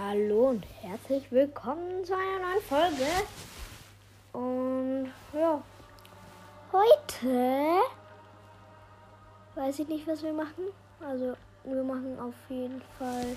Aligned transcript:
Hallo 0.00 0.50
und 0.50 0.64
herzlich 0.80 1.32
willkommen 1.32 2.04
zu 2.04 2.14
einer 2.14 2.38
neuen 2.38 2.62
Folge. 2.62 3.06
Und 4.32 5.12
ja, 5.32 5.60
heute 6.72 7.80
weiß 9.56 9.80
ich 9.80 9.88
nicht, 9.88 10.06
was 10.06 10.22
wir 10.22 10.32
machen. 10.32 10.68
Also 11.00 11.34
wir 11.64 11.82
machen 11.82 12.16
auf 12.20 12.34
jeden 12.48 12.80
Fall. 12.96 13.36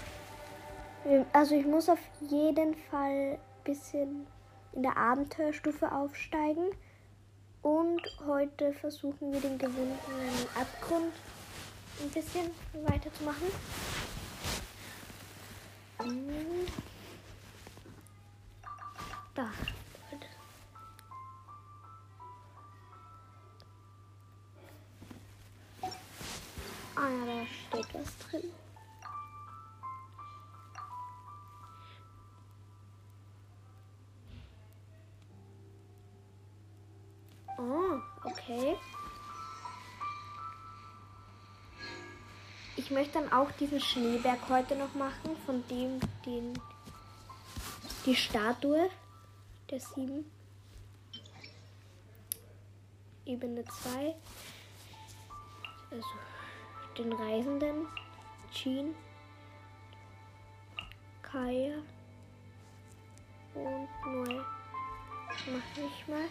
Also 1.34 1.56
ich 1.56 1.66
muss 1.66 1.90
auf 1.90 2.00
jeden 2.30 2.76
Fall 2.76 3.40
ein 3.40 3.40
bisschen 3.64 4.28
in 4.74 4.84
der 4.84 4.98
Abenteuerstufe 4.98 5.92
aufsteigen. 5.92 6.70
Und 7.64 8.02
heute 8.28 8.72
versuchen 8.74 9.34
wir 9.34 9.42
den 9.42 9.58
gewundenen 9.58 10.48
Abgrund 10.56 11.14
ein 12.04 12.10
bisschen 12.10 12.52
weiterzumachen. 12.86 13.48
Da. 19.36 19.52
Ah 26.96 27.10
ja, 27.10 27.26
da 27.26 27.46
steht 27.46 27.94
was 27.94 28.18
drin. 28.18 28.52
Oh, 37.60 38.02
okay. 38.26 38.78
Ich 42.92 42.98
möchte 42.98 43.22
dann 43.22 43.32
auch 43.32 43.50
diesen 43.52 43.80
Schneeberg 43.80 44.50
heute 44.50 44.76
noch 44.76 44.94
machen, 44.96 45.38
von 45.46 45.66
dem 45.70 46.02
den 46.26 46.60
die 48.06 48.14
Statue 48.14 48.90
der 49.70 49.80
sieben. 49.80 50.30
Ebene 53.26 53.64
2. 53.64 54.14
Also 55.90 56.06
den 56.98 57.14
Reisenden. 57.14 57.88
Jean. 58.52 58.94
Kaya. 61.22 61.76
Und 63.54 63.88
neu. 64.06 64.36
Mach 65.48 65.78
ich 65.78 66.08
mal. 66.10 66.28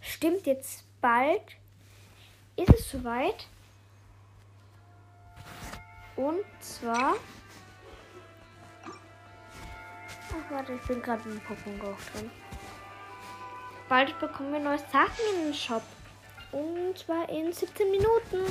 Stimmt 0.00 0.46
jetzt 0.46 0.84
bald. 1.00 1.42
Ist 2.54 2.72
es 2.72 2.88
soweit? 2.88 3.48
Und 6.16 6.44
zwar. 6.60 7.14
Ach, 8.84 10.50
warte, 10.50 10.74
ich 10.74 10.82
bin 10.82 11.02
gerade 11.02 11.22
im 11.28 11.40
Pokémon 11.40 11.94
drin. 12.12 12.30
Bald 13.88 14.18
bekommen 14.18 14.52
wir 14.52 14.60
neue 14.60 14.78
Sachen 14.78 15.24
in 15.34 15.44
den 15.46 15.54
Shop. 15.54 15.82
Und 16.52 16.98
zwar 16.98 17.28
in 17.28 17.52
17 17.52 17.90
Minuten. 17.90 18.44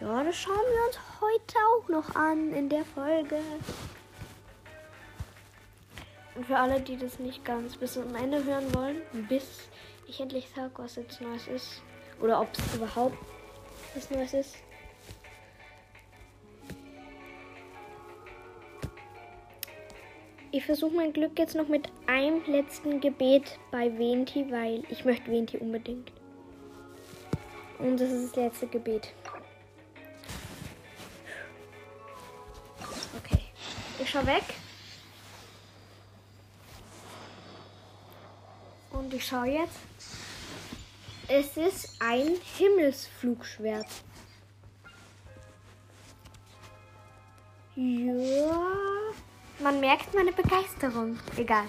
Ja, 0.00 0.24
das 0.24 0.36
schauen 0.36 0.56
wir 0.56 0.86
uns 0.86 0.98
heute 1.20 1.58
auch 1.68 1.88
noch 1.88 2.14
an 2.14 2.52
in 2.54 2.68
der 2.68 2.84
Folge. 2.84 3.38
Und 6.34 6.46
für 6.46 6.56
alle, 6.56 6.80
die 6.80 6.96
das 6.96 7.18
nicht 7.18 7.44
ganz 7.44 7.76
bis 7.76 7.94
zum 7.94 8.14
Ende 8.14 8.42
hören 8.44 8.74
wollen, 8.74 9.02
bis 9.28 9.68
ich 10.06 10.20
endlich 10.20 10.48
sage, 10.54 10.72
was 10.76 10.96
jetzt 10.96 11.20
Neues 11.20 11.46
ist. 11.48 11.82
Oder 12.20 12.40
ob 12.40 12.48
es 12.52 12.74
überhaupt 12.74 13.18
was 13.94 14.10
Neues 14.10 14.32
ist. 14.32 14.56
Ich 20.52 20.64
versuche 20.64 20.96
mein 20.96 21.12
Glück 21.12 21.38
jetzt 21.38 21.54
noch 21.54 21.68
mit 21.68 21.88
einem 22.08 22.42
letzten 22.46 23.00
Gebet 23.00 23.58
bei 23.70 23.96
Venti, 23.96 24.50
weil 24.50 24.82
ich 24.90 25.04
möchte 25.04 25.30
Venti 25.30 25.58
unbedingt. 25.58 26.10
Und 27.78 28.00
das 28.00 28.10
ist 28.10 28.36
das 28.36 28.44
letzte 28.44 28.66
Gebet. 28.66 29.12
Okay. 33.16 33.44
Ich 34.00 34.10
schau 34.10 34.26
weg. 34.26 34.42
Und 38.90 39.14
ich 39.14 39.24
schaue 39.24 39.46
jetzt. 39.46 39.78
Es 41.28 41.56
ist 41.56 41.96
ein 42.00 42.36
Himmelsflugschwert. 42.58 43.86
Ja. 47.76 48.80
Man 49.62 49.78
merkt 49.80 50.14
meine 50.14 50.32
Begeisterung. 50.32 51.18
Egal. 51.36 51.64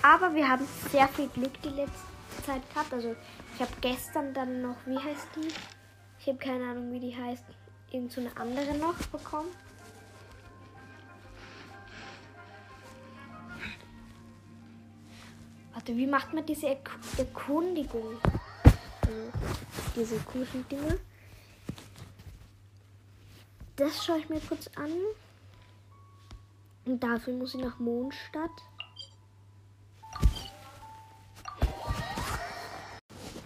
Aber 0.00 0.32
wir 0.34 0.48
haben 0.48 0.66
sehr 0.92 1.08
viel 1.08 1.28
Glück 1.28 1.60
die 1.62 1.70
letzte 1.70 2.42
Zeit 2.46 2.62
gehabt. 2.72 2.92
Also 2.92 3.16
ich 3.54 3.60
habe 3.60 3.72
gestern 3.80 4.32
dann 4.32 4.62
noch, 4.62 4.76
wie 4.86 4.96
heißt 4.96 5.26
die? 5.34 5.48
Ich 6.20 6.28
habe 6.28 6.38
keine 6.38 6.70
Ahnung, 6.70 6.92
wie 6.92 7.00
die 7.00 7.16
heißt. 7.16 7.44
Irgend 7.90 8.12
so 8.12 8.20
eine 8.20 8.36
andere 8.36 8.76
noch 8.76 8.94
bekommen. 9.06 9.48
Warte, 15.72 15.96
wie 15.96 16.06
macht 16.06 16.32
man 16.34 16.44
diese 16.44 16.68
Erk 16.68 16.90
Erkundigung? 17.16 18.20
Also, 19.00 19.32
diese 19.96 20.18
komischen 20.18 20.68
Dinge. 20.68 20.98
Das 23.76 24.04
schaue 24.04 24.18
ich 24.18 24.28
mir 24.28 24.40
kurz 24.40 24.68
an. 24.76 24.90
Und 26.88 27.00
dafür 27.00 27.34
muss 27.34 27.54
ich 27.54 27.60
nach 27.60 27.78
Mondstadt. 27.78 28.50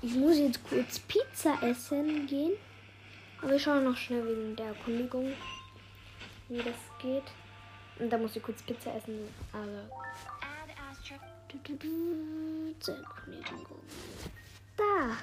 Ich 0.00 0.14
muss 0.14 0.38
jetzt 0.38 0.60
kurz 0.68 1.00
Pizza 1.00 1.60
essen 1.60 2.28
gehen. 2.28 2.52
Aber 3.40 3.50
wir 3.50 3.58
schauen 3.58 3.82
noch 3.82 3.96
schnell 3.96 4.24
wegen 4.24 4.54
der 4.54 4.66
Erkundigung, 4.66 5.32
wie 6.48 6.58
das 6.58 6.76
geht. 7.00 7.24
Und 7.98 8.10
da 8.10 8.16
muss 8.16 8.36
ich 8.36 8.42
kurz 8.44 8.62
Pizza 8.62 8.94
essen. 8.94 9.28
Also. 9.52 9.90
Da. 14.76 15.16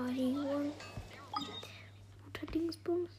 Orion. 0.00 0.72
Guter 2.24 2.46
Dingsbums. 2.52 3.10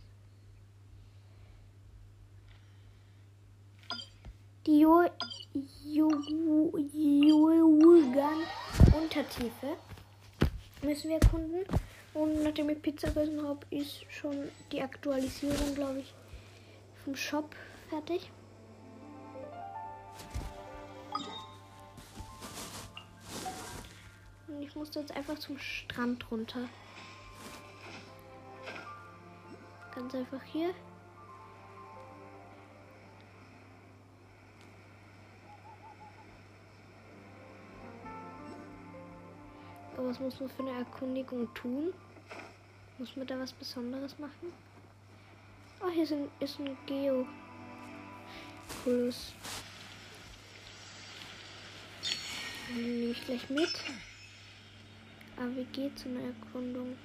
Die 4.66 4.80
Jugan 4.80 5.12
Untertiefe 9.00 9.78
müssen 10.82 11.10
wir 11.10 11.22
erkunden. 11.22 11.66
Und 12.14 12.44
nachdem 12.44 12.70
ich 12.70 12.82
Pizza 12.82 13.10
gegessen 13.10 13.48
habe, 13.48 13.66
ist 13.70 14.04
schon 14.10 14.50
die 14.72 14.82
Aktualisierung, 14.82 15.76
glaube 15.76 16.00
ich, 16.00 16.14
vom 17.04 17.16
Shop 17.16 17.56
fertig. 17.90 18.32
Musste 24.82 25.00
jetzt 25.00 25.16
einfach 25.16 25.38
zum 25.38 25.60
Strand 25.60 26.32
runter. 26.32 26.68
Ganz 29.94 30.16
einfach 30.16 30.42
hier. 30.42 30.74
Aber 39.96 40.10
was 40.10 40.20
muss 40.20 40.40
man 40.40 40.50
für 40.50 40.64
eine 40.64 40.72
Erkundigung 40.72 41.54
tun? 41.54 41.94
Muss 42.98 43.16
man 43.16 43.28
da 43.28 43.38
was 43.38 43.54
Besonderes 43.54 44.18
machen? 44.18 44.52
Oh, 45.86 45.90
hier 45.90 46.06
ist 46.06 46.14
ein, 46.14 46.28
ist 46.40 46.60
ein 46.60 46.76
Geo. 46.88 47.28
Den 48.84 49.14
nehme 52.76 53.12
ich 53.12 53.26
gleich 53.26 53.48
mit. 53.52 53.70
AWG 55.42 55.96
zu 55.96 56.08
einer 56.08 56.22
Erkundung. 56.22 56.96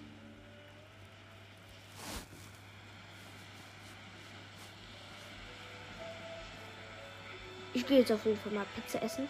Ich 7.73 7.87
gehe 7.87 8.01
jetzt 8.01 8.13
auf 8.13 8.25
jeden 8.27 8.39
Fall 8.39 8.53
mal 8.53 8.67
Pizza 8.75 9.03
essen. 9.03 9.27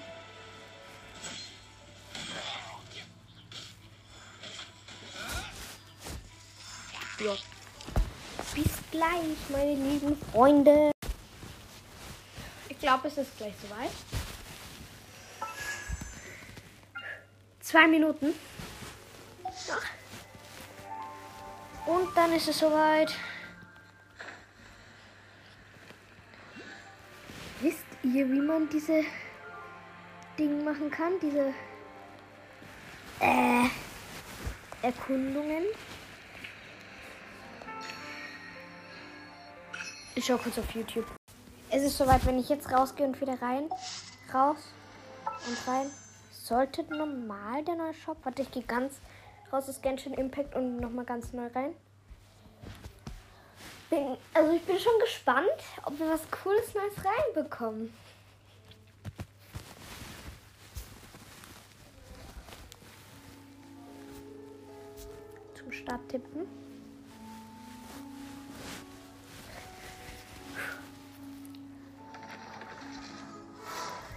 Ja. 7.21 7.35
Bis 8.55 8.73
gleich, 8.91 9.37
meine 9.51 9.75
lieben 9.75 10.17
Freunde. 10.33 10.91
Ich 12.69 12.79
glaube, 12.79 13.07
es 13.09 13.19
ist 13.19 13.37
gleich 13.39 13.55
soweit. 13.63 13.91
Zwei 17.61 17.87
Minuten. 17.87 18.35
Und 21.87 22.17
dann 22.17 22.33
ist 22.33 22.49
es 22.49 22.59
soweit. 22.59 23.15
Wisst 27.61 27.85
ihr, 28.03 28.29
wie 28.29 28.41
man 28.41 28.69
diese 28.69 29.05
Dinge 30.37 30.65
machen 30.65 30.91
kann? 30.91 31.13
Diese 31.23 31.55
äh, 33.21 33.69
Erkundungen? 34.83 35.65
Ich 40.17 40.25
schau 40.25 40.39
kurz 40.39 40.59
auf 40.59 40.71
YouTube. 40.73 41.07
Es 41.71 41.83
ist 41.83 41.99
soweit, 41.99 42.25
wenn 42.27 42.39
ich 42.39 42.49
jetzt 42.49 42.73
rausgehe 42.73 43.07
und 43.07 43.21
wieder 43.21 43.41
rein, 43.41 43.71
raus 44.35 44.73
und 45.47 45.69
rein. 45.69 45.91
Sollte 46.31 46.83
normal 46.85 47.65
der 47.65 47.77
neue 47.77 47.95
Shop. 47.95 48.19
Warte, 48.23 48.43
ich 48.43 48.51
gehe 48.51 48.63
ganz 48.63 49.01
raus 49.53 49.69
aus 49.69 49.81
Genshin 49.81 50.15
Impact 50.15 50.55
und 50.55 50.79
nochmal 50.79 51.05
ganz 51.05 51.33
neu 51.33 51.47
rein. 51.55 51.75
Bin, 53.89 54.17
also 54.35 54.53
ich 54.53 54.63
bin 54.63 54.79
schon 54.79 54.99
gespannt, 55.01 55.49
ob 55.85 55.99
wir 55.99 56.09
was 56.09 56.29
Cooles 56.31 56.75
Neues 56.75 56.95
reinbekommen. 57.05 57.93
Zum 65.55 65.73
Start 65.73 66.09
tippen. 66.09 66.49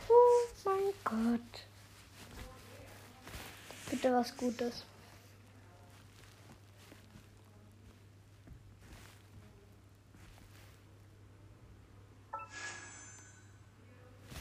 Oh 0.09 0.47
mein 0.65 0.93
Gott. 1.03 1.41
Bitte 3.91 4.13
was 4.13 4.35
Gutes. 4.35 4.83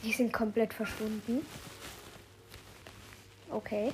Die 0.09 0.15
sind 0.15 0.33
komplett 0.33 0.73
verschwunden. 0.73 1.45
Okay. 3.51 3.93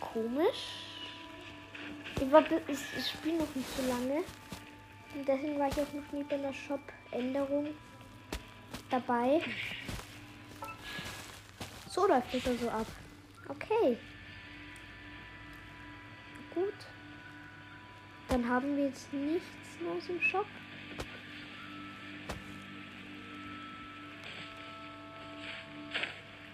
Komisch. 0.00 0.82
Ich, 2.20 2.32
war, 2.32 2.42
ich, 2.42 2.78
ich 2.98 3.08
spiele 3.08 3.38
noch 3.38 3.54
nicht 3.54 3.68
so 3.76 3.86
lange. 3.86 4.24
Und 5.14 5.28
deswegen 5.28 5.60
war 5.60 5.68
ich 5.68 5.74
auch 5.74 5.92
noch 5.92 6.10
nie 6.10 6.24
bei 6.24 6.38
der 6.38 6.52
Shop-Änderung 6.52 7.68
dabei. 8.90 9.40
So 11.88 12.08
läuft 12.08 12.34
es 12.34 12.48
also 12.48 12.68
ab. 12.68 12.86
Okay. 13.48 13.96
Gut. 16.52 16.74
Dann 18.28 18.48
haben 18.48 18.76
wir 18.76 18.86
jetzt 18.86 19.12
nichts 19.12 19.46
Neues 19.80 20.08
im 20.08 20.20
Shop. 20.20 20.46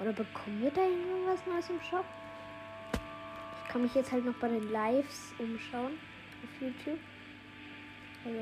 Oder 0.04 0.12
bekommen 0.12 0.60
wir 0.60 0.70
da 0.70 0.82
irgendwas 0.82 1.46
Neues 1.46 1.70
im 1.70 1.80
Shop? 1.80 2.04
Ich 3.62 3.72
kann 3.72 3.80
mich 3.80 3.94
jetzt 3.94 4.12
halt 4.12 4.26
noch 4.26 4.34
bei 4.34 4.48
den 4.48 4.70
Lives 4.70 5.32
umschauen 5.38 5.98
auf 6.42 6.60
YouTube. 6.60 6.98
Also 8.22 8.38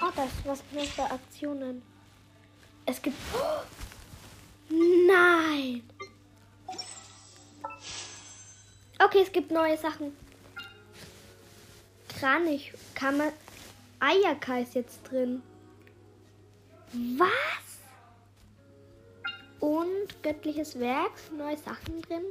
Oh, 0.00 0.12
da 0.14 0.24
ist 0.24 0.46
was 0.46 0.62
noch 0.72 0.84
für 0.84 1.02
Aktionen. 1.02 1.82
Es 2.86 3.02
gibt. 3.02 3.16
Oh! 3.34 3.62
Nein! 4.68 5.82
Okay, 9.00 9.22
es 9.22 9.32
gibt 9.32 9.50
neue 9.50 9.76
Sachen. 9.76 10.29
Kranich. 12.20 12.72
Kann 12.94 13.16
man. 13.16 13.32
Ayaka 13.98 14.58
ist 14.58 14.74
jetzt 14.74 15.00
drin. 15.10 15.42
Was? 16.92 17.30
Und 19.60 20.22
göttliches 20.22 20.78
Werk. 20.78 21.12
Neue 21.36 21.56
Sachen 21.56 22.02
drin. 22.02 22.24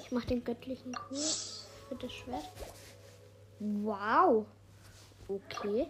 Ich 0.00 0.12
mache 0.12 0.28
den 0.28 0.44
göttlichen 0.44 0.92
Kurs 0.92 1.66
für 1.88 1.96
das 1.96 2.12
Schwert. 2.12 2.48
Wow. 3.58 4.46
Okay. 5.26 5.88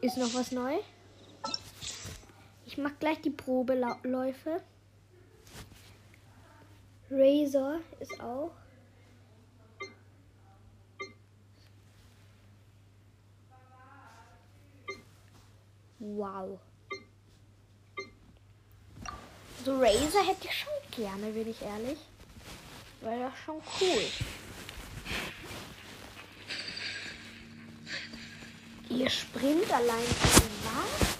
Ist 0.00 0.16
noch 0.16 0.34
was 0.34 0.50
neu? 0.50 0.76
Ich 2.66 2.78
mache 2.78 2.94
gleich 2.98 3.20
die 3.20 3.30
Probeläufe. 3.30 4.62
Razor 7.10 7.80
ist 7.98 8.20
auch. 8.20 8.52
Wow. 16.16 16.58
So 19.64 19.78
Razor 19.78 20.24
hätte 20.26 20.46
ich 20.46 20.58
schon 20.58 20.72
gerne, 20.90 21.30
bin 21.32 21.48
ich 21.48 21.62
ehrlich. 21.62 21.98
Wäre 23.00 23.30
das 23.30 23.38
schon 23.44 23.56
cool. 23.80 24.06
Ihr 28.88 29.10
Sprint 29.10 29.72
allein. 29.72 30.04
Was? 30.64 31.16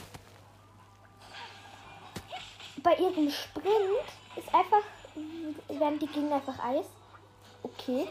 Bei 2.82 2.96
ihrem 2.96 3.30
Sprint 3.30 4.08
ist 4.36 4.54
einfach. 4.54 4.82
werden 5.68 5.98
die 5.98 6.06
Gegner 6.06 6.36
einfach 6.36 6.58
Eis. 6.58 6.86
Okay. 7.62 8.08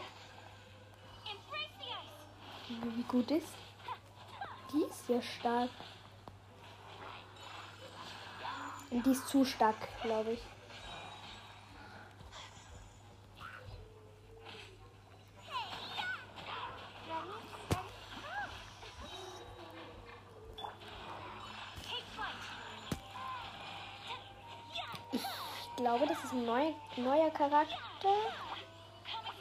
Wie 2.68 3.02
gut 3.02 3.30
ist? 3.32 3.52
Die 4.72 4.84
ist 4.84 5.08
ja 5.08 5.20
stark. 5.20 5.70
Und 8.90 9.06
die 9.06 9.12
ist 9.12 9.28
zu 9.28 9.44
stark, 9.44 9.76
glaube 10.02 10.32
ich. 10.32 10.40
Ich 25.12 25.76
glaube, 25.76 26.06
das 26.06 26.22
ist 26.24 26.32
ein 26.32 26.44
neu, 26.44 26.72
neuer 26.96 27.30
Charakter. 27.30 27.68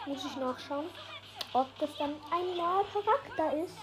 Muss 0.06 0.24
ich 0.24 0.36
nachschauen, 0.38 0.86
ob 1.54 1.68
das 1.80 1.90
dann 1.98 2.16
ein 2.32 2.56
neuer 2.56 2.86
Charakter 2.94 3.64
ist. 3.64 3.76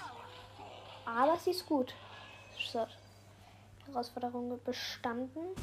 Aber 1.04 1.36
sie 1.38 1.50
ist 1.50 1.66
gut. 1.66 1.92
Herausforderung 3.96 4.60
bestanden. 4.62 5.54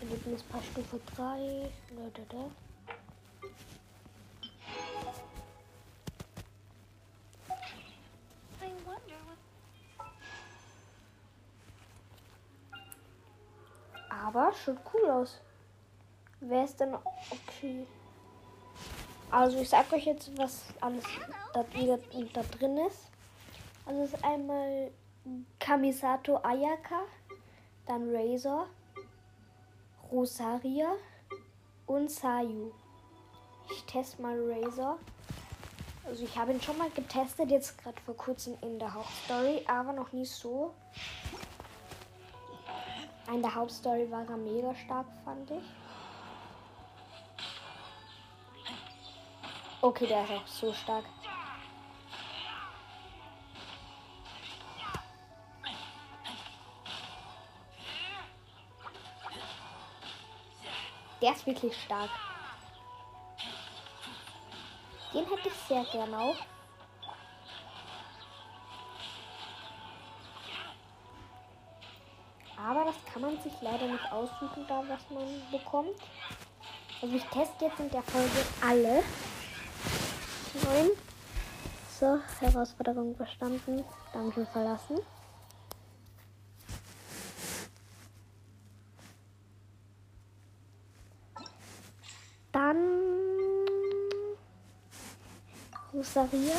Erlebnispaar 0.00 0.62
Stufe 0.62 1.00
3. 1.16 1.68
Da, 2.28 2.69
schaut 14.64 14.78
cool 14.92 15.10
aus. 15.10 15.40
Wer 16.40 16.64
ist 16.64 16.80
denn 16.80 16.94
okay? 16.94 17.86
Also 19.30 19.58
ich 19.58 19.68
sag 19.68 19.92
euch 19.92 20.06
jetzt, 20.06 20.36
was 20.36 20.64
alles 20.80 21.04
da, 21.52 21.64
wieder, 21.74 21.98
da 22.32 22.42
drin 22.42 22.78
ist. 22.78 23.10
Also 23.86 24.02
es 24.02 24.12
ist 24.14 24.24
einmal 24.24 24.90
Kamisato 25.58 26.38
Ayaka. 26.42 27.02
dann 27.86 28.14
Razor, 28.14 28.66
Rosaria 30.10 30.92
und 31.86 32.10
Sayu. 32.10 32.72
Ich 33.72 33.84
teste 33.84 34.20
mal 34.22 34.36
Razor. 34.38 34.98
Also 36.04 36.24
ich 36.24 36.36
habe 36.36 36.52
ihn 36.52 36.60
schon 36.60 36.78
mal 36.78 36.90
getestet, 36.90 37.50
jetzt 37.50 37.78
gerade 37.78 38.00
vor 38.00 38.16
kurzem 38.16 38.56
in 38.62 38.78
der 38.78 38.92
Hauptstory, 38.94 39.62
aber 39.66 39.92
noch 39.92 40.12
nie 40.12 40.24
so. 40.24 40.72
In 43.28 43.42
der 43.42 43.54
Hauptstory 43.54 44.10
war 44.10 44.28
er 44.28 44.36
mega 44.36 44.74
stark, 44.74 45.06
fand 45.24 45.50
ich. 45.50 45.62
Okay, 49.82 50.06
der 50.06 50.24
ist 50.24 50.30
auch 50.30 50.46
so 50.46 50.72
stark. 50.72 51.04
Der 61.22 61.32
ist 61.32 61.46
wirklich 61.46 61.74
stark. 61.82 62.10
Den 65.12 65.24
hätte 65.26 65.48
ich 65.48 65.54
sehr 65.54 65.84
gerne 65.84 66.18
auch. 66.18 66.36
Aber 72.70 72.84
das 72.84 72.94
kann 73.12 73.22
man 73.22 73.36
sich 73.42 73.52
leider 73.62 73.88
nicht 73.88 74.12
aussuchen, 74.12 74.64
da 74.68 74.84
was 74.86 75.00
man 75.10 75.26
bekommt. 75.50 75.96
Also 77.02 77.16
ich 77.16 77.24
teste 77.24 77.64
jetzt 77.64 77.80
in 77.80 77.90
der 77.90 78.02
Folge 78.04 78.46
alle 78.64 79.02
neun. 80.62 80.90
So, 81.98 82.20
Herausforderung 82.38 83.16
verstanden. 83.16 83.82
Dungeon 84.12 84.46
verlassen. 84.46 85.00
Dann 92.52 92.78
Rosaria. 95.92 96.54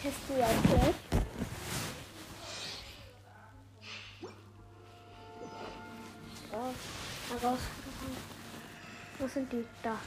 Testen 0.00 0.36
wir 0.36 0.46
auch 0.46 0.62
gleich. 0.62 1.21
Die? 9.50 9.64
Da. 9.82 9.98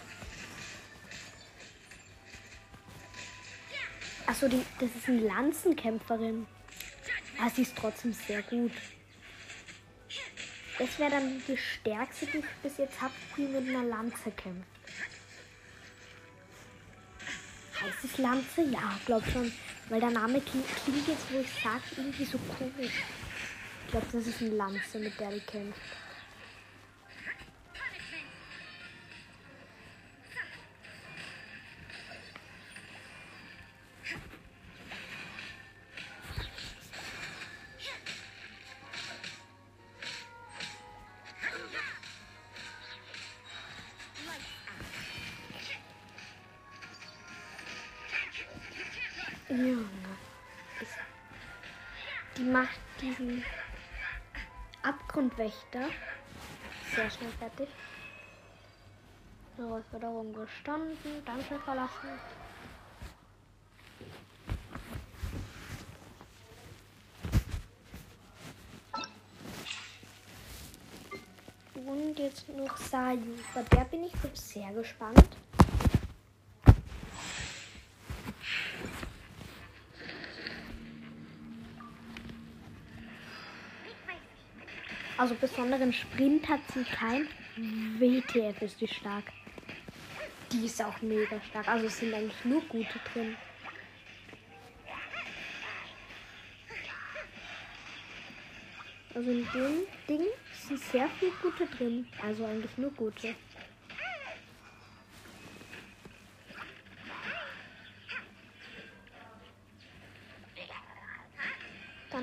Achso, 4.28 4.48
die, 4.48 4.66
das 4.80 4.90
ist 4.96 5.08
eine 5.08 5.22
Lanzenkämpferin. 5.22 6.48
Aber 7.40 7.50
sie 7.50 7.64
ist 7.64 7.76
trotzdem 7.76 8.14
sehr 8.14 8.42
gut. 8.44 8.72
Das 10.80 11.00
wäre 11.00 11.12
dann 11.12 11.42
die 11.48 11.58
stärkste, 11.58 12.26
die 12.28 12.38
ich 12.40 12.46
bis 12.64 12.78
jetzt 12.78 13.02
habe, 13.02 13.14
die 13.38 13.44
mit 13.44 13.70
einer 13.70 13.84
Lanze 13.84 14.32
kämpft. 14.32 14.70
Heißt 17.82 18.04
es 18.04 18.18
Lanze? 18.18 18.62
Ja, 18.64 19.00
glaub 19.06 19.24
schon. 19.32 19.52
Weil 19.90 20.00
der 20.00 20.10
Name 20.10 20.42
klingt, 20.42 20.68
klingt 20.84 21.08
jetzt, 21.08 21.32
wo 21.32 21.40
ich 21.40 21.64
sage, 21.64 21.84
irgendwie 21.98 22.26
so 22.26 22.40
komisch. 22.58 23.04
Ich 23.86 23.92
glaube, 23.92 24.08
das 24.12 24.28
ist 24.28 24.42
eine 24.42 24.52
Lanze, 24.52 25.00
mit 25.00 25.20
der 25.20 25.32
die 25.32 25.40
kämpft. 25.42 25.80
Abgrundwächter 55.36 55.90
sehr 56.96 57.10
schnell 57.10 57.32
fertig. 57.32 57.68
Herausforderung 59.58 60.34
bestanden, 60.34 61.26
Dungeon 61.26 61.62
verlassen. 61.62 62.10
Und 71.76 72.18
jetzt 72.18 72.48
noch 72.50 72.78
Sayu. 72.78 73.20
Bei 73.54 73.64
der 73.64 73.86
bin 73.86 74.06
ich 74.06 74.14
sehr 74.34 74.72
gespannt. 74.72 75.38
Also 85.18 85.34
besonderen 85.36 85.94
Sprint 85.94 86.48
hat 86.50 86.60
sie 86.74 86.84
kein. 86.84 87.28
WTF 88.00 88.62
ist 88.62 88.82
die 88.82 88.88
stark. 88.88 89.24
Die 90.52 90.66
ist 90.66 90.84
auch 90.84 91.02
mega 91.02 91.40
stark. 91.50 91.68
Also 91.70 91.86
es 91.86 92.00
sind 92.00 92.14
eigentlich 92.14 92.44
nur 92.44 92.62
gute 92.64 93.00
drin. 93.14 93.36
Also 99.14 99.32
in 99.32 99.48
dem 99.54 99.88
Ding 100.10 100.28
sind 100.68 100.80
sehr 100.80 101.08
viele 101.18 101.32
gute 101.42 101.66
drin. 101.66 102.06
Also 102.22 102.44
eigentlich 102.44 102.78
nur 102.78 102.92
gute. 102.92 103.36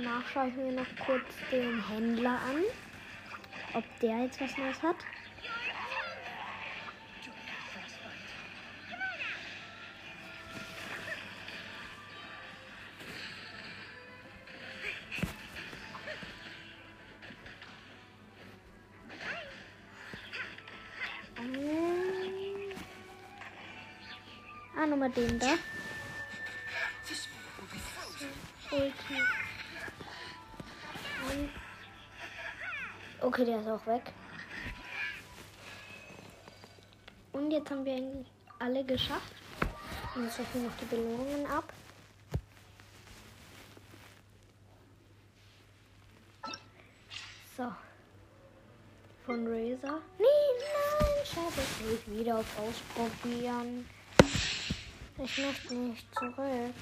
Danach 0.02 0.26
schaue 0.32 0.48
ich 0.48 0.54
mir 0.56 0.72
noch 0.72 0.86
kurz 1.06 1.22
den 1.52 1.88
Händler 1.88 2.30
an, 2.30 2.64
ob 3.74 3.84
der 4.00 4.24
jetzt 4.24 4.40
was 4.40 4.56
Neues 4.58 4.82
hat. 4.82 4.96
Ähm. 21.38 22.72
Ah, 24.76 24.86
nochmal 24.86 25.10
den 25.10 25.38
da. 25.38 25.54
Auch 33.72 33.86
weg. 33.86 34.02
Und 37.32 37.50
jetzt 37.50 37.70
haben 37.70 37.84
wir 37.84 37.94
eigentlich 37.94 38.26
alle 38.58 38.84
geschafft. 38.84 39.34
Und 40.14 40.24
jetzt 40.24 40.38
rufen 40.38 40.62
wir 40.62 40.68
noch 40.68 40.76
die 40.76 40.84
Belohnungen 40.84 41.46
ab. 41.46 41.72
So. 47.56 47.72
Von 49.24 49.46
Razer. 49.46 50.00
Nee, 50.18 50.24
nein, 50.58 51.08
schade. 51.24 51.62
Ich 51.94 52.18
wieder 52.18 52.38
auf 52.38 52.58
Ausprobieren. 52.58 53.88
Ich 55.18 55.38
möchte 55.38 55.74
nicht 55.74 56.06
zurück. 56.14 56.74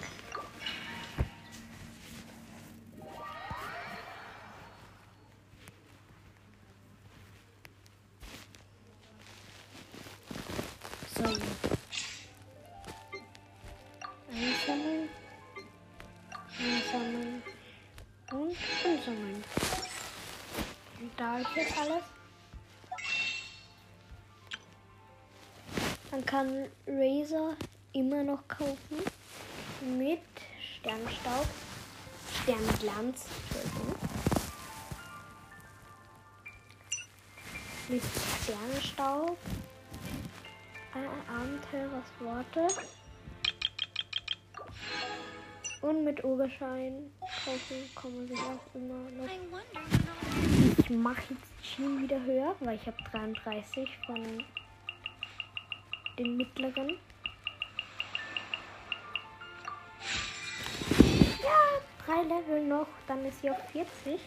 Kann 26.40 26.66
Razer 26.86 27.54
immer 27.92 28.24
noch 28.24 28.48
kaufen. 28.48 28.96
Mit 29.98 30.20
Sternstaub. 30.78 31.46
Sternglanz. 32.42 33.26
Mit 37.88 38.02
Sternstaub. 38.42 39.36
Abenteuer, 40.94 41.90
was 41.92 42.26
Worte. 42.26 42.74
Und 45.82 46.04
mit 46.04 46.24
Oberschein 46.24 47.10
Kaufen 47.20 47.90
kann 47.94 48.16
man 48.16 48.28
sich 48.28 48.38
auch 48.38 48.74
immer 48.74 49.10
noch. 49.10 49.28
Ich 50.78 50.90
mache 50.90 51.22
jetzt 51.30 51.76
Team 51.76 52.02
wieder 52.02 52.22
höher, 52.22 52.54
weil 52.60 52.76
ich 52.76 52.86
habe 52.86 52.96
33 53.10 53.88
von 54.06 54.44
den 56.18 56.36
mittleren. 56.36 56.98
Ja, 61.42 61.80
drei 62.04 62.22
Level 62.22 62.66
noch, 62.66 62.88
dann 63.06 63.24
ist 63.24 63.40
sie 63.40 63.50
auf 63.50 63.70
40. 63.70 64.20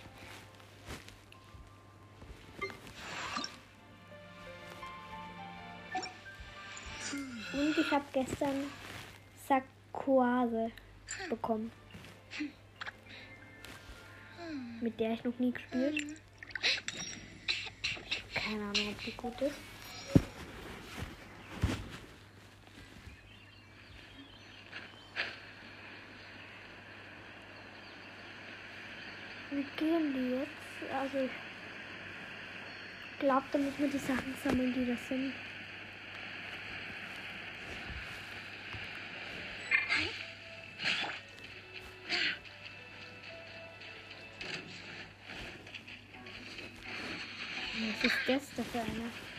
Und 7.53 7.77
ich 7.77 7.91
habe 7.91 8.05
gestern 8.11 8.65
Sakuase 9.47 10.71
bekommen. 11.29 11.71
Mit 14.81 14.99
der 14.99 15.13
ich 15.13 15.23
noch 15.23 15.37
nie 15.37 15.51
gespielt. 15.51 16.17
Keine 18.33 18.63
Ahnung, 18.63 18.89
ob 18.89 18.99
die 19.03 19.11
gut 19.11 19.41
ist. 19.41 19.55
Wie 29.51 29.65
gehen 29.77 30.13
die 30.13 30.31
jetzt? 30.31 30.92
Also 31.03 31.17
ich 31.17 31.31
glaube, 33.19 33.43
da 33.51 33.57
müssen 33.57 33.77
wir 33.77 33.89
die 33.89 33.97
Sachen 33.97 34.33
sammeln, 34.41 34.73
die 34.73 34.85
das 34.85 35.05
sind. 35.09 35.33
Was 47.75 48.03
ist 48.05 48.15
das 48.25 48.55
da 48.55 48.63
für 48.63 48.79
eine? 48.79 49.32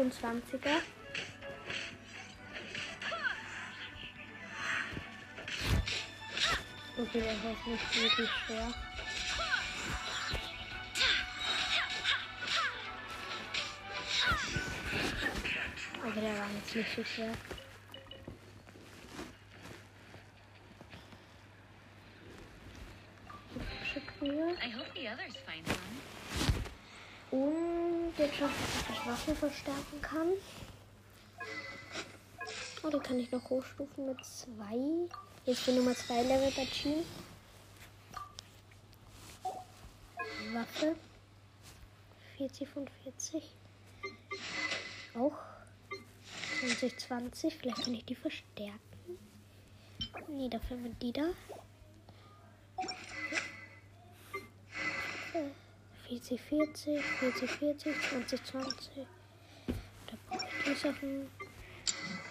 25er. 0.00 0.80
Okay, 6.96 7.22
das 7.22 7.36
ist 7.36 7.66
nicht 7.66 8.02
wirklich 8.02 8.30
schwer. 8.46 8.68
Okay, 16.06 16.20
der 16.20 16.38
war 16.38 16.50
jetzt 16.54 16.74
nicht 16.74 16.96
so 16.96 17.04
schwer. 17.04 17.34
I 24.62 24.68
hope 24.68 24.86
the 24.94 25.08
others 25.08 25.34
find 25.46 25.49
jetzt 28.30 28.40
wir, 28.40 28.46
ob 28.46 28.90
ich 28.90 29.06
Waffe 29.06 29.34
verstärken 29.34 30.02
kann. 30.02 30.28
Oh, 32.82 32.88
die 32.88 32.98
kann 33.00 33.18
ich 33.18 33.30
noch 33.30 33.48
hochstufen 33.50 34.06
mit 34.06 34.24
zwei. 34.24 35.08
Jetzt 35.44 35.66
bin 35.66 35.76
Nummer 35.76 35.94
zwei 35.94 36.22
Level 36.22 36.50
bei 36.56 36.64
Team. 36.66 37.04
Waffe. 40.52 40.96
40 42.38 42.68
von 42.68 42.88
40. 43.04 43.42
Auch 45.14 45.36
2020. 46.60 47.56
Vielleicht 47.56 47.84
kann 47.84 47.94
ich 47.94 48.04
die 48.04 48.14
verstärken. 48.14 48.80
Nee, 50.28 50.48
dafür 50.48 50.76
mit 50.76 51.00
die 51.02 51.12
da. 51.12 51.30
40, 56.10 56.40
40, 56.40 57.00
40, 57.20 57.48
40, 57.48 57.94
20, 58.10 58.44
20. 58.44 59.06
Da 60.08 60.16
brauche 60.28 60.44
ich 60.44 60.64
die 60.64 60.74
Sachen. 60.74 61.30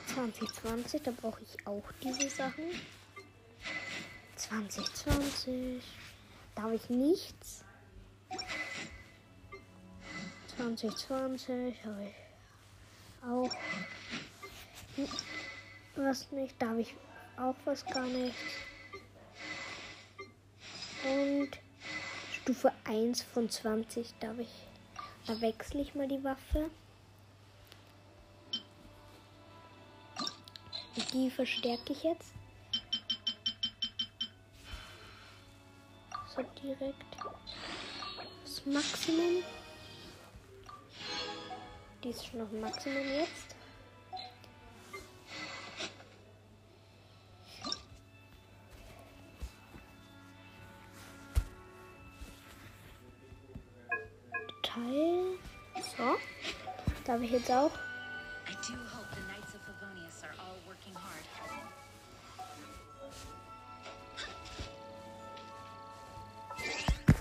20, 0.08 0.54
20, 0.54 1.04
da 1.04 1.12
brauche 1.12 1.42
ich 1.42 1.66
auch 1.66 1.84
diese 2.04 2.30
Sachen. 2.30 2.66
20, 4.36 4.94
20. 4.94 5.82
Da 6.56 6.64
habe 6.64 6.76
ich 6.76 6.90
nichts. 6.90 7.64
20, 10.58 10.98
20 10.98 11.86
habe 11.86 12.04
ich 12.04 13.26
auch. 13.26 13.50
Was 15.96 16.30
nicht, 16.34 16.56
da 16.60 16.68
habe 16.68 16.82
ich 16.82 16.96
auch 17.38 17.56
was 17.64 17.86
gar 17.86 18.08
nicht. 18.08 18.36
Und 21.06 21.69
Stufe 22.50 22.74
1 22.86 23.22
von 23.22 23.48
20 23.48 24.16
darf 24.20 24.40
ich. 24.40 24.50
Da 25.28 25.40
wechsle 25.40 25.82
ich 25.82 25.94
mal 25.94 26.08
die 26.08 26.24
Waffe. 26.24 26.72
Die 31.14 31.30
verstärke 31.30 31.94
ich 31.94 32.02
jetzt. 32.02 32.34
So 36.36 36.42
direkt. 36.64 37.06
Das 38.44 38.66
Maximum. 38.66 39.44
Die 42.04 42.10
ist 42.10 42.26
schon 42.26 42.42
auf 42.42 42.52
Maximum 42.52 42.98
jetzt. 42.98 43.49
Habe 57.20 57.26
ich 57.26 57.32
jetzt 57.34 57.52
auch. 57.52 57.72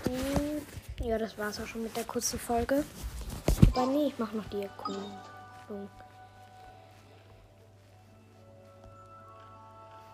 Mm, 0.05 1.03
Ja, 1.05 1.17
das 1.17 1.37
war's 1.37 1.59
auch 1.59 1.67
schon 1.67 1.83
mit 1.83 1.97
der 1.97 2.05
kurzen 2.05 2.39
Folge. 2.39 2.85
Aber 3.75 3.87
nee, 3.87 4.07
ich 4.07 4.17
mache 4.17 4.37
noch 4.37 4.45
die 4.45 4.61
Erkundung. 4.61 5.19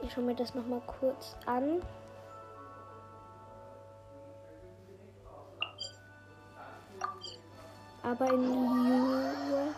Ich 0.02 0.12
schaue 0.12 0.24
mir 0.24 0.36
das 0.36 0.56
noch 0.56 0.66
mal 0.66 0.82
kurz 0.82 1.36
an. 1.46 1.84
Aber 8.06 8.32
in 8.32 8.44
Juhe. 8.44 9.74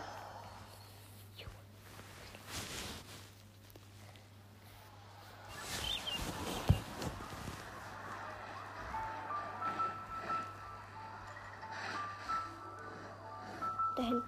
Da 13.96 14.02
hinten. 14.02 14.22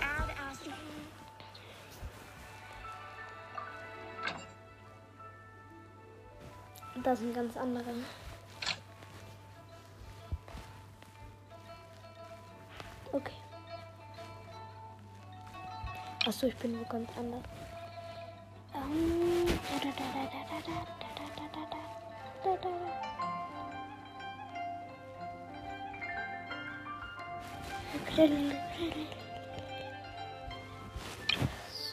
Add 0.00 0.34
as 0.50 0.58
Da 7.04 7.14
sind 7.14 7.34
ganz 7.34 7.56
andere. 7.56 7.84
Achso, 16.28 16.46
ich 16.46 16.56
bin 16.56 16.78
wo 16.78 16.84
ganz 16.84 17.08
anders. 17.16 17.42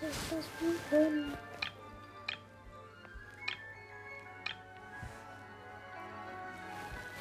Was 0.01 0.11
ist 0.11 0.31
das 0.31 0.45
für 0.89 0.97
ein 0.97 1.33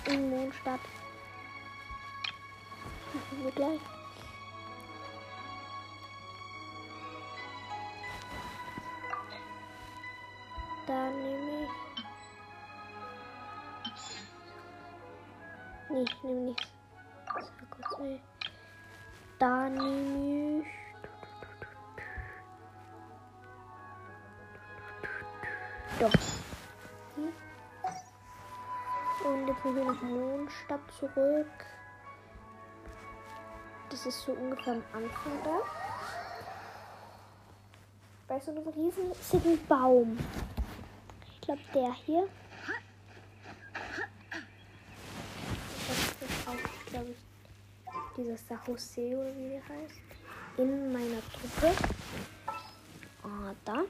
In 0.07 0.31
Mondstadt. 0.31 0.81
Machen 3.15 3.45
wir 3.45 3.53
gleich. 3.53 4.04
Da 10.87 11.09
nehme 11.11 11.65
ich. 11.65 11.71
Nee, 15.89 16.05
nehme 16.23 16.41
nicht. 16.41 16.69
Da 19.39 19.69
nehme 19.69 20.61
ich. 20.61 20.67
Doch. 26.01 26.13
Und 29.25 29.49
jetzt 29.49 29.65
müssen 29.65 29.77
wir 29.77 29.85
nach 29.85 30.03
Mondstadt 30.03 30.81
zurück. 30.99 31.47
Das 33.89 34.05
ist 34.05 34.21
so 34.23 34.33
ungefähr 34.33 34.75
am 34.75 34.83
Anfang 34.93 35.33
da. 35.45 35.61
Bei 38.29 38.41
so 38.41 38.51
einem 38.51 38.69
riesigen 38.69 39.67
Baum. 39.67 40.19
Ich 41.45 41.47
glaube, 41.47 41.61
der 41.75 41.93
hier. 41.93 42.27
Das 45.89 46.31
ist 46.31 46.49
auch, 46.49 46.87
glaube 46.87 47.11
ich, 47.11 47.19
dieses 48.17 48.45
Jose 48.67 49.15
oder 49.15 49.37
wie 49.37 49.51
der 49.51 49.63
heißt. 49.69 50.01
In 50.57 50.91
meiner 50.91 51.21
Truppe. 51.35 51.75
Ah, 52.47 53.53
da. 53.67 53.83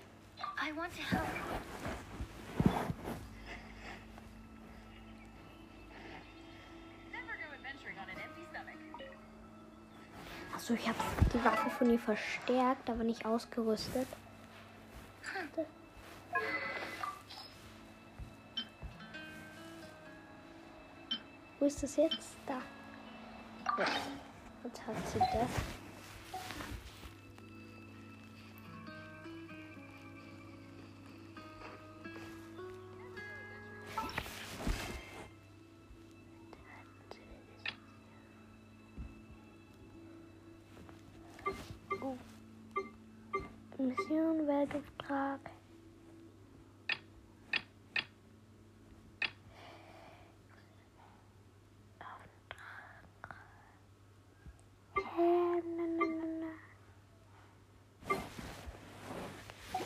Achso, 10.57 10.75
ich 10.75 10.89
habe 10.89 10.99
die 11.33 11.45
Waffe 11.45 11.71
von 11.71 11.91
ihr 11.91 12.01
verstärkt, 12.01 12.91
aber 12.91 13.05
nicht 13.05 13.25
ausgerüstet. 13.25 14.09
Wo 21.65 21.69
ist 21.69 21.83
das 21.83 21.97
jetzt? 21.97 22.37
Da. 22.47 22.61
Ja. 23.79 23.87
Jetzt 24.65 24.87
hat 24.87 24.97
sie 25.11 25.19
das. 25.19 25.49
Oh. 42.03 42.19
Mission 43.79 44.47
Weltauftrag. 44.47 45.54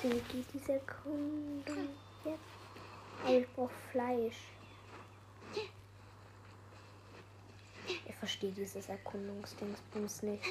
Wie 0.08 0.20
geht 0.20 0.46
diese 0.54 0.72
jetzt? 0.72 0.88
Aber 3.22 3.38
ich 3.38 3.46
brauche 3.52 3.74
Fleisch. 3.90 4.38
Ich 8.06 8.14
verstehe 8.14 8.52
dieses 8.52 8.88
Erkundungsdingsbums 8.88 10.22
nicht. 10.22 10.44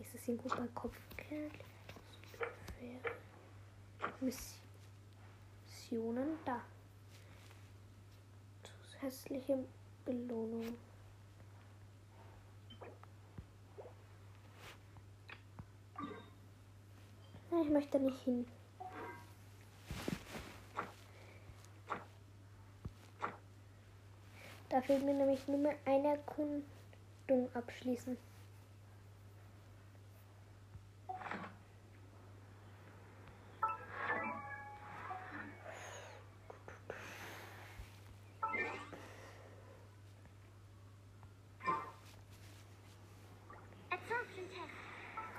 Ist 0.00 0.14
es 0.16 0.28
ein 0.28 0.38
guter 0.38 0.66
Kopfkerl? 0.74 1.50
Missionen 4.20 4.58
da. 6.44 6.60
Zusätzliche 8.64 9.64
Belohnung. 10.04 10.76
Ich 17.62 17.70
möchte 17.70 17.98
nicht 17.98 18.22
hin. 18.24 18.46
Da 24.68 24.80
fehlt 24.80 25.04
mir 25.04 25.14
nämlich 25.14 25.46
nur 25.46 25.58
mehr 25.58 25.76
eine 25.84 26.08
Erkundung 26.08 27.48
abschließen. 27.54 28.16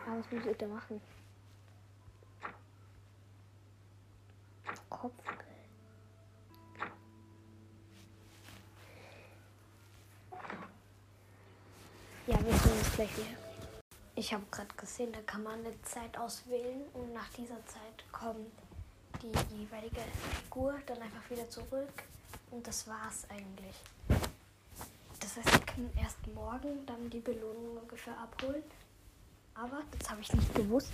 Aber 0.08 0.19
was 0.19 0.32
muss 0.32 0.45
ich 0.45 0.58
da 0.58 0.67
machen? 0.67 1.01
Kopfgeld. 5.06 5.39
Ja, 12.26 12.44
wir 12.44 12.54
sehen 12.54 12.72
uns 12.72 12.91
gleich 12.96 13.18
wieder. 13.18 13.38
Ich 14.15 14.34
habe 14.34 14.44
gerade 14.50 14.74
gesehen, 14.76 15.12
da 15.13 15.20
kann 15.22 15.44
man 15.44 15.60
eine 15.60 15.80
Zeit 15.84 16.18
auswählen 16.18 16.82
und 16.94 17.13
nach 17.13 17.30
dieser 17.30 17.63
Zeit 17.68 18.12
kommt 18.12 18.50
die 19.22 19.56
jeweilige 19.56 20.02
Figur 20.41 20.74
dann 20.88 21.02
einfach 21.02 21.30
wieder 21.30 21.48
zurück 21.50 22.04
und 22.50 22.65
das 22.65 22.88
war's 22.88 23.28
eigentlich. 23.30 23.76
Das 25.20 25.38
heißt, 25.38 25.52
wir 25.52 25.65
können 25.68 25.91
erst 26.02 26.26
morgen 26.34 26.84
dann 26.88 27.10
die 27.12 27.20
Belohnung 27.20 27.78
ungefähr 27.78 28.18
abholen. 28.18 28.63
Aber 29.54 29.84
das 30.00 30.10
habe 30.10 30.22
ich 30.22 30.34
nicht 30.34 30.56
gewusst. 30.56 30.91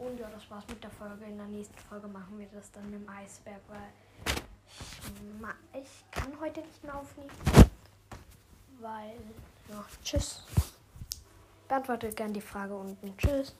Und 0.00 0.18
ja, 0.18 0.30
das 0.30 0.50
war's 0.50 0.66
mit 0.66 0.82
der 0.82 0.90
Folge. 0.90 1.26
In 1.26 1.36
der 1.36 1.46
nächsten 1.46 1.78
Folge 1.78 2.08
machen 2.08 2.38
wir 2.38 2.48
das 2.54 2.72
dann 2.72 2.90
mit 2.90 3.02
dem 3.02 3.08
Eisberg, 3.08 3.60
weil 3.68 3.92
ich, 5.74 5.82
ich 5.82 6.10
kann 6.10 6.32
heute 6.40 6.60
nicht 6.62 6.82
mehr 6.82 6.96
aufnehmen. 6.96 7.30
Weil, 8.80 9.12
ja, 9.68 9.84
tschüss. 10.02 10.42
Beantwortet 11.68 12.16
gern 12.16 12.32
die 12.32 12.40
Frage 12.40 12.74
unten. 12.74 13.14
Tschüss. 13.18 13.54